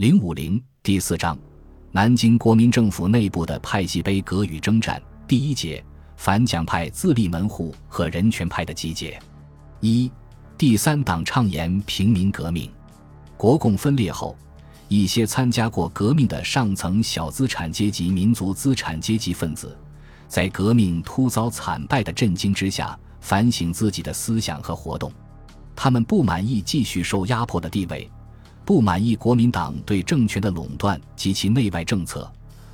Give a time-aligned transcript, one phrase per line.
[0.00, 1.38] 零五零第四章，
[1.92, 4.98] 南京国民政府内部的派系杯葛与征战。
[5.28, 5.84] 第一节，
[6.16, 9.20] 反蒋派自立门户和人权派的集结。
[9.80, 10.10] 一，
[10.56, 12.70] 第三党倡言平民革命。
[13.36, 14.34] 国共分裂后，
[14.88, 19.76] 一些参加过革命的上层小资产阶级、民族资产阶级分子，
[20.26, 25.12] 在革命突遭惨败的震惊之下，反省自己的思想和活动。
[25.76, 28.10] 他们不满意继续受压迫的地位。
[28.70, 32.30] 不满意国民党对政权的垄断及其内外政策，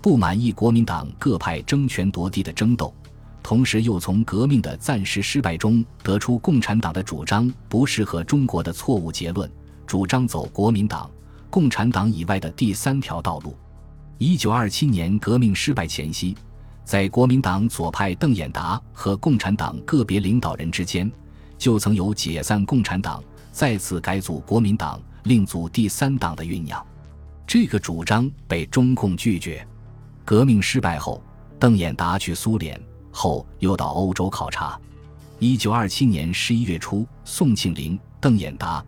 [0.00, 2.94] 不满意国民党各派争权夺地的争斗，
[3.42, 9.50] 同时又从革命的暂时失败中得出共产党的主张不适合中国的错误结论，
[9.84, 11.10] 主张走国民党、
[11.50, 13.56] 共产党以外的第三条道路。
[14.18, 16.36] 一九二七年革命失败前夕，
[16.84, 21.10] 在国民党左派邓演达和共产党个别领导人之间，
[21.58, 23.20] 就曾有解散共产党、
[23.50, 25.02] 再次改组国民党。
[25.24, 26.84] 另组第三党的酝酿，
[27.46, 29.66] 这个主张被中共拒绝。
[30.24, 31.22] 革命失败后，
[31.58, 34.78] 邓演达去苏联，后又到欧洲考察。
[35.38, 38.84] 一九二七年十一月初，宋庆龄、邓演达、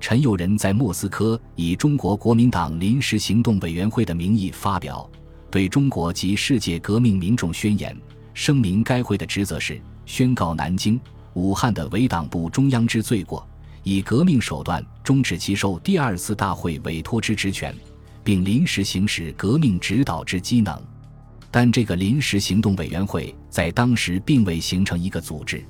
[0.00, 5.08] 陈友仁在莫斯科以中国国民党临时行动委员会的名义发表
[5.50, 7.96] 对中国及世界革命民众宣言，
[8.34, 11.00] 声明该会的职责是宣告南京、
[11.34, 13.46] 武汉的伪党部中央之罪过。
[13.82, 17.72] 以革命手段终止其受第二次大会委托之职权，
[18.24, 20.76] 并临时行使革命指导之机能。
[21.48, 25.64] 但这个临时行动委员会在当时并未形成一个组织。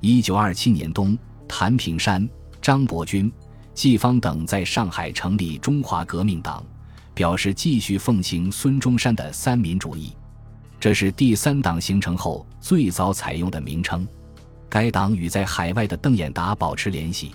[0.00, 2.26] 一九二七年冬，谭平山、
[2.62, 3.32] 张伯钧、
[3.74, 6.64] 季方等在上海成立中华革命党，
[7.14, 10.12] 表示继续奉行孙中山的三民主义。
[10.78, 14.06] 这是第三党形成后最早采用的名称。
[14.68, 17.32] 该党与在海外的邓演达保持联系。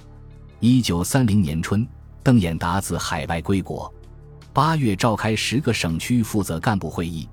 [0.66, 1.86] 一九三零年春，
[2.24, 3.94] 邓演达自海外归国。
[4.54, 7.28] 八月召开十个省区负责干部会议，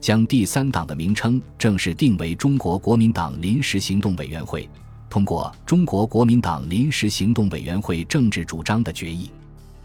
[0.00, 4.70] 将第三党的名称正式定为中国国民党临时行动委员会，
[5.10, 9.32] 通过中国国民党临时行动委员会政治主张的决议。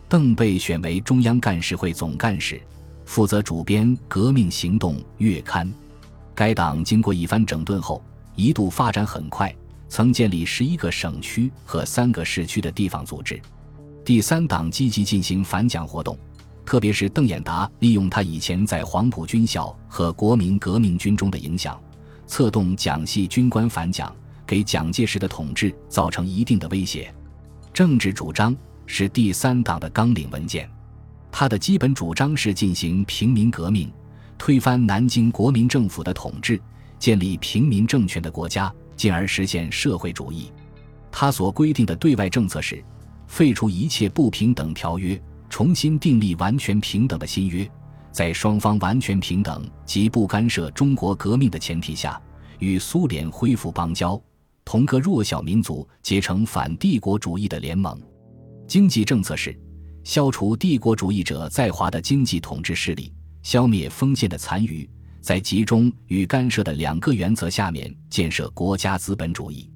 [0.07, 2.61] 邓被选为中央干事会总干事，
[3.05, 5.67] 负责主编《革命行动》月刊。
[6.35, 7.99] 该党经过一番整顿后，
[8.35, 9.51] 一度发展很快。
[9.91, 13.39] 曾建立十一个省区和三个市区的地方组织。
[14.05, 16.17] 第三党积极进行反蒋活动，
[16.65, 21.77] 特别是邓演达利用他以前在黄埔军校和国民革命军中的影响，
[22.25, 24.15] 策动蒋系军官反蒋，
[24.47, 27.13] 给蒋介石的统治造成一定的威胁。
[27.73, 30.69] 政治主张是第三党的纲领文件，
[31.29, 33.91] 他的基本主张是进行平民革命，
[34.37, 36.57] 推翻南京国民政府的统治，
[36.97, 38.73] 建立平民政权的国家。
[39.01, 40.51] 进而实现社会主义。
[41.11, 42.85] 他所规定的对外政策是：
[43.25, 45.19] 废除一切不平等条约，
[45.49, 47.67] 重新订立完全平等的新约，
[48.11, 52.21] 在双方完全平等及不干涉中国革命的前提下，
[52.59, 54.21] 与苏联恢复邦交，
[54.63, 57.99] 同各弱小民族结成反帝国主义的联盟。
[58.67, 59.59] 经济政策是：
[60.03, 63.11] 消除帝国主义者在华的经济统治势力，
[63.41, 64.87] 消灭封建的残余。
[65.21, 69.71] 在集中与干涉的两个原则下面建设国家资本主义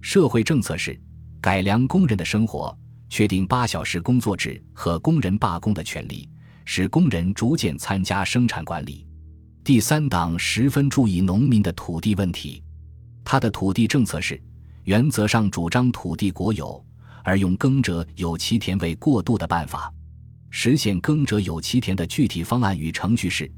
[0.00, 0.98] 社会政策是
[1.40, 2.76] 改良工人的生活，
[3.10, 6.28] 确定八小时工作制和工人罢工的权利，
[6.64, 9.06] 使工人逐渐参加生产管理。
[9.64, 12.62] 第三党十分注意农民的土地问题，
[13.24, 14.40] 他的土地政策是
[14.84, 16.82] 原则上主张土地国有，
[17.24, 19.92] 而用耕者有其田为过渡的办法。
[20.50, 23.50] 实现耕者有其田的具体方案与程序是。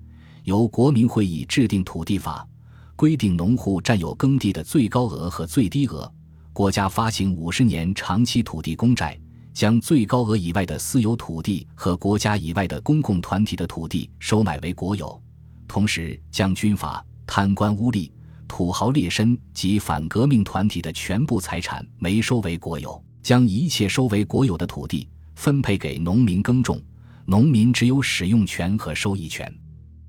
[0.46, 2.46] 由国民会议制定土地法，
[2.94, 6.08] 规定农户占有耕地的最高额和最低额。
[6.52, 9.18] 国家发行五十年长期土地公债，
[9.52, 15.20] 将最高额以外的私有土地和国家以外的公共团体的土地收买为国有。
[15.66, 18.08] 同时，将军阀、贪官污吏、
[18.46, 26.80] 土豪劣绅及反革命团体的全部财产没收为国有，将一切收为国有的土地分配给农民耕种，
[27.24, 29.52] 农民只有使用权和收益权。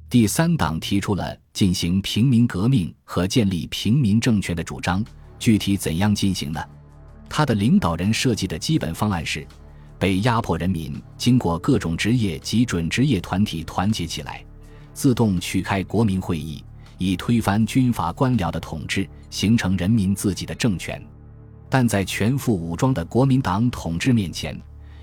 [0.09, 5.03] 第三党提出了进行平民革命和建立平民政权的主张，
[5.37, 6.63] 具体怎样进行呢？
[7.27, 9.45] 他的领导人设计的基本方案是：
[9.99, 14.41] 被压迫人民经过各种职业及准职业团体团结起来，
[14.93, 16.63] 自动去开国民会议，
[16.97, 21.05] 以推翻军阀官僚的统治，形成人民自己的政权。
[21.67, 24.57] 但在全副武装的国民党统治面前，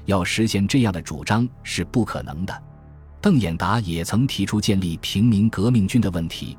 [0.07, 2.63] 要实现这样的主张是不可能的。
[3.25, 6.55] 邓演达也曾提出建立平民革命军的问题，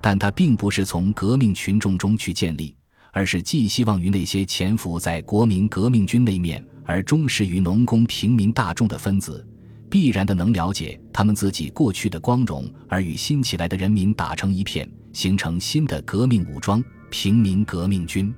[0.00, 2.74] 但他并不是从革命群众中去建立，
[3.12, 9.46] 而是寄希望于那些潜伏在国民革命军内面而忠实于农工平民大众的分子，
[9.88, 16.82] 必然的能了解他们自己过去的光荣，而与新起来的人民打成一片，形成新的革命武装——
[17.12, 18.34] 平民革命军。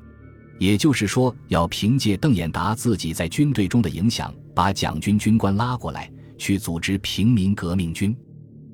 [0.59, 8.17] 也就是说，要凭借邓演达自己在军队中的影响，把蒋军军官拉过来，去组织平民革命军。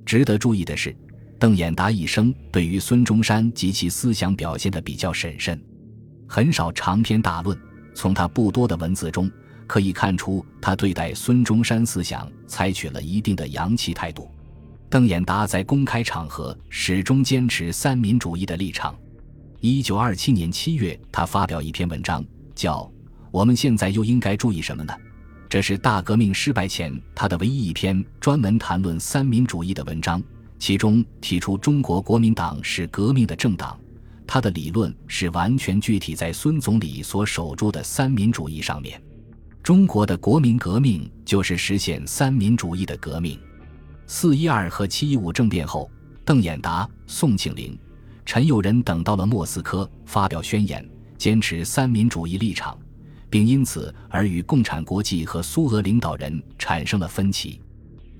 [0.06, 0.96] 值得注意的是，
[1.36, 5.60] 邓演达一生对于孙中山及其思想表现的比较审慎，
[6.28, 7.58] 很少长篇大论。
[7.92, 9.28] 从他不多的文字中，
[9.66, 14.30] 可以看出他对待孙中山思想采取了一定的洋气态度。
[14.88, 18.96] 邓演达在公开场合始终坚持三民主义的立场。
[19.60, 22.24] 一九二七年七月，他发表一篇文章，
[22.54, 22.80] 叫
[23.32, 24.94] 《我们现在又应该注意什么呢？》
[25.56, 30.22] 这是大革命失败前他的唯一一篇专门谈论三民主义的文章。
[30.58, 33.80] 其中提出中国国民党是革命的政党，
[34.26, 39.02] 他的理论是完全具体在孙总理所守住的三民主义上面。
[39.62, 43.40] 中国的国民革命就是实现三民主义的革命。
[44.06, 45.90] 四一二和七一五政变后，
[46.22, 47.74] 邓演达、宋庆龄。
[48.26, 50.86] 陈友仁等到了莫斯科，发表宣言，
[51.16, 52.78] 坚持三民主义立场，
[53.36, 57.60] 并因此而与共产国际和苏俄领导人产生了分歧。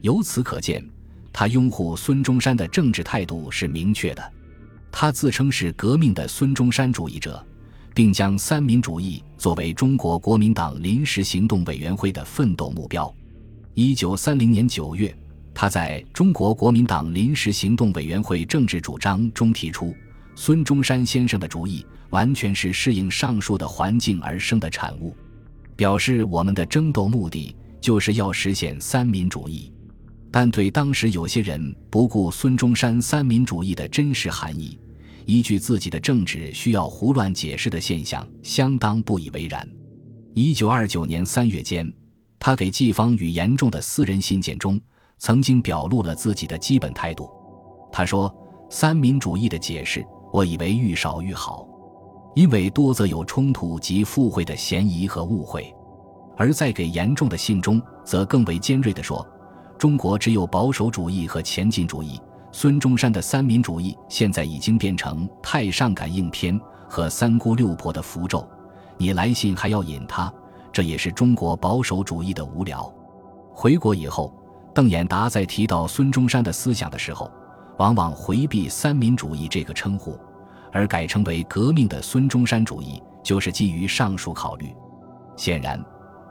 [0.03, 0.87] 由此可见，
[1.33, 4.33] 他拥护孙中山的政治态度是明确的。
[4.93, 7.43] 他自称是革命的孙中山主义者，
[7.95, 13.11] 并将三民主义作为中国国民党临时行动委员会的奋斗目标。
[13.73, 15.17] 一九三零年九月。
[15.55, 19.97] 他在中国国民党临时行动委员会政治主张中提出，
[20.35, 25.17] 孙中山先生的主意完全是适应上述的环境而生的产物，
[25.75, 29.73] 表示我们的争斗目的就是要实现三民主义。
[30.31, 34.79] 但对当时有些人不顾孙中山三民主义的真实含义，
[35.25, 39.67] 依据自己的政治需要胡乱解释的现象，相当不以为然。
[40.35, 41.91] 一九二九年三月间，
[42.39, 44.81] 他给季方与严重的私人信件中。
[45.19, 47.31] 曾经表露了自己的基本态度。
[47.91, 48.31] 他说
[48.69, 51.67] ：“三民主义的解释，我以为愈少愈好，
[52.37, 55.75] 因为多则有冲突及附会的嫌疑和误会。”
[56.37, 59.27] 而在给严重的信中，则更为尖锐地说
[59.79, 62.21] ：“中国只有保守主义和前进主义，
[62.53, 68.47] 孙中山的三民主义现在已经变成太上感应篇和三姑六婆的符咒。
[68.99, 70.33] 你来信还要引他，
[70.71, 72.93] 这也是中国保守主义的无聊。”
[73.53, 74.33] 回国以后。
[74.75, 77.31] 邓演达在提到孙中山的思想的时候，
[77.79, 80.15] 往往回避“三民主义”这个称呼，
[80.77, 84.75] 而改称为“革命的孙中山主义”，就是基于上述考虑。
[85.35, 85.83] 显然，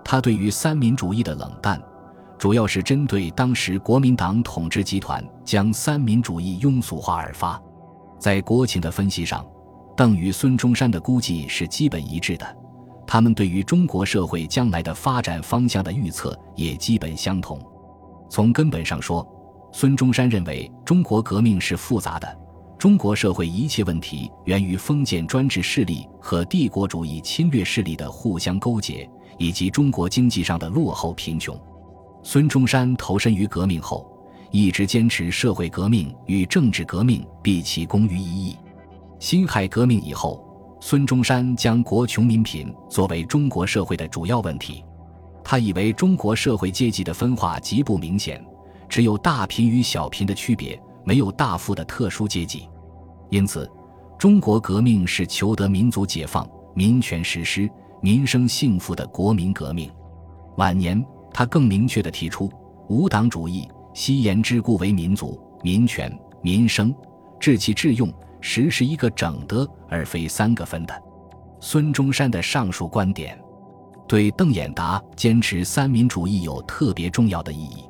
[0.04, 1.82] 他对于三民主义的冷淡，
[2.38, 7.60] 主要是针对当时国民党统治集团将三民主义庸俗化而发。
[8.20, 9.44] 在国情的分析上，
[9.98, 12.46] 邓与孙中山的估计是基本一致的，
[13.08, 17.60] 他们对于中国社会将来的发展方向的预测也基本相同。
[18.30, 19.28] 从根本上说，
[19.72, 22.38] 孙中山认为中国革命是复杂的，
[22.78, 31.60] 中国社会一切问题源于封建专制势力和帝国主义侵略势力的互相勾结，以及中国经济上的落后贫穷。
[32.22, 34.06] 孙中山投身于革命后，
[34.52, 38.58] 一直坚持社会革命与政治革命毕其功于一役。
[39.20, 40.44] 辛亥革命以后，
[40.82, 44.84] 孙中山将国穷民贫作为中国社会的主要问题。
[45.44, 48.44] 他以为中国社会阶级的分化极不明显，
[48.90, 52.68] 只有大贫与小贫的区别，没有大富的特殊阶级。
[53.30, 53.70] 因此，
[54.18, 57.70] 中国革命是求得民族解放、民权实施、
[58.02, 59.92] 民生幸福的国民革命。
[60.58, 61.04] 晚年，
[61.34, 62.52] 他更明确地提出
[62.88, 66.94] 无党主义，西言之故为民族、民权、民生，
[67.40, 71.04] 治其致用，实是一个整的，而非三个分的。
[71.60, 73.38] 孙中山的上述观点。
[74.08, 77.84] 对邓演达坚持三民主义有特别重要的意义。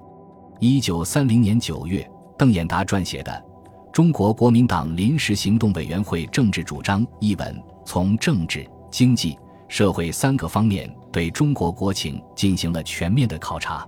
[0.61, 3.31] 一九三零年九月，邓演达撰写的
[3.95, 13.87] 《中国国民党临时行动委员会政治主张》一文，从政治、经济、社会三个方面对中国国情进行了全面的考察。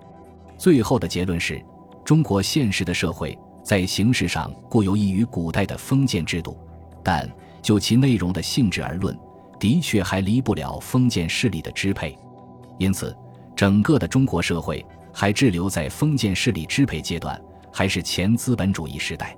[0.57, 1.61] 最后的结论是：
[2.05, 6.57] 中国现实的社会在形式上固有异于古代的封建制度，
[7.03, 7.29] 但
[7.61, 9.13] 就其内容的性质而论。
[9.59, 12.17] 的确还离不了封建势力的支配，
[12.77, 13.13] 因此，
[13.57, 17.37] 整个的中国社会还滞留在封建势力支配阶段，
[17.73, 19.35] 还是前资本主义时代。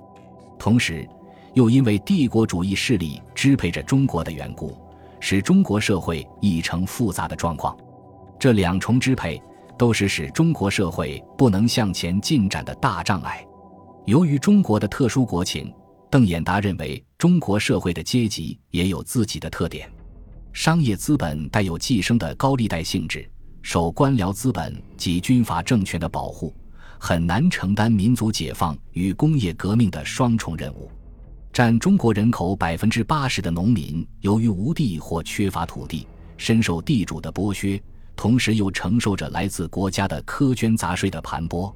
[0.60, 1.08] 同时，
[1.54, 4.76] 又因为帝国主义势力支配着中国的缘故，
[5.18, 7.74] 使中国社会已成复杂的状况。
[8.38, 9.40] 这两重支配
[9.78, 13.42] 都是使中国社会不能向前进展的大障碍。
[14.04, 15.72] 由于中国的特殊国情，
[16.10, 19.90] 邓演达认为中国社会的阶级也有自己的特点。
[20.52, 23.26] 商业资本带有寄生的高利贷性质，
[23.62, 26.54] 受官僚资本及军阀政权的保护，
[27.02, 30.90] 很难承担民族解放与工业革命的双重任务。
[31.50, 37.82] 占中国人口百分之八十的农民，由于无地或缺乏土地，深受地主的剥削，
[38.14, 41.74] 同时又承受着来自国家的苛捐杂税的盘剥。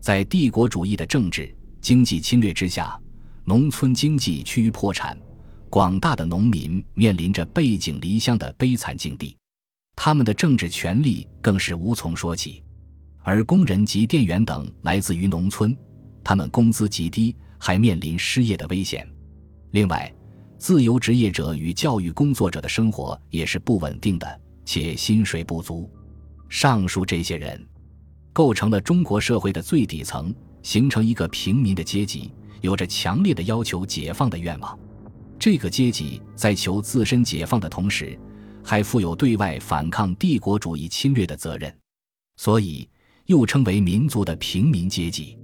[0.00, 2.96] 在帝国主义的政治经济侵略之下，
[3.44, 5.18] 农村经济趋于破产，
[5.70, 9.34] 广大的农民面临着背井离乡的悲惨境地，
[9.96, 12.62] 他们的政治权利更是无从说起。
[13.22, 15.76] 而工人及店员等来自于农村，
[16.22, 17.34] 他们工资极低。
[17.60, 19.04] 还面临失业的危险。
[19.72, 20.14] 另外，
[20.58, 25.90] 自由职业者与教育工作者的生活也是不稳定的，且薪水不足。
[26.48, 27.60] 上述这些人，
[28.32, 30.32] 构成了中国社会的最底层，
[30.62, 34.78] 形成一个平民的阶级，有着强烈的要求解放的愿望。
[35.36, 38.16] 这个阶级在求自身解放的同时，
[38.62, 41.76] 还负有对外反抗帝国主义侵略的责任，
[42.36, 42.88] 所以
[43.28, 45.36] 又称为民族的平民阶级。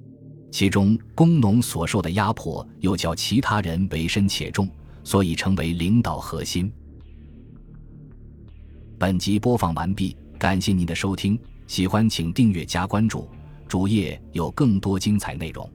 [0.51, 4.69] 其中工农所受的压迫又较其他人为深且重，
[5.03, 6.73] 所以成为领导核心。
[8.99, 13.29] 本集播放完毕，感谢您的收听，喜欢请订阅加关注，
[13.69, 15.71] 主页有更多精彩内容。